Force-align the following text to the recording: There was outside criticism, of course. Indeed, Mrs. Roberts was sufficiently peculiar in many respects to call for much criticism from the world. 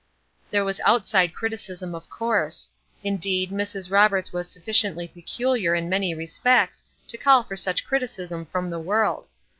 There 0.49 0.65
was 0.65 0.79
outside 0.83 1.35
criticism, 1.35 1.93
of 1.93 2.09
course. 2.09 2.69
Indeed, 3.03 3.51
Mrs. 3.51 3.91
Roberts 3.91 4.33
was 4.33 4.49
sufficiently 4.49 5.07
peculiar 5.07 5.75
in 5.75 5.89
many 5.89 6.15
respects 6.15 6.83
to 7.07 7.19
call 7.19 7.43
for 7.43 7.55
much 7.67 7.85
criticism 7.85 8.47
from 8.47 8.71
the 8.71 8.79
world. 8.79 9.27